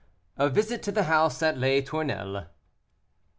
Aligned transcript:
A 0.35 0.49
VISIT 0.49 0.81
TO 0.81 0.91
THE 0.91 1.03
HOUSE 1.03 1.43
AT 1.43 1.59
LES 1.59 1.83
TOURNELLES. 1.83 2.47